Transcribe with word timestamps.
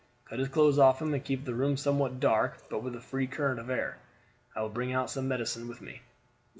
Cut 0.25 0.39
his 0.39 0.47
clothes 0.47 0.79
off 0.79 0.99
him, 0.99 1.13
and 1.13 1.23
keep 1.23 1.45
the 1.45 1.53
room 1.53 1.77
somewhat 1.77 2.19
dark, 2.19 2.67
but 2.71 2.81
with 2.81 2.95
a 2.95 2.99
free 2.99 3.27
current 3.27 3.59
of 3.59 3.69
air. 3.69 3.99
I 4.55 4.61
will 4.63 4.69
bring 4.69 4.91
out 4.91 5.11
some 5.11 5.27
medicine 5.27 5.67
with 5.67 5.79
me." 5.79 6.01